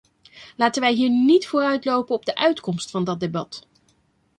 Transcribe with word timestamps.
Laten 0.55 0.81
wij 0.81 0.93
hier 0.93 1.09
niet 1.09 1.47
vooruitlopen 1.47 2.15
op 2.15 2.25
de 2.25 2.35
uitkomst 2.35 2.91
van 2.91 3.03
dat 3.03 3.19
debat. 3.19 3.67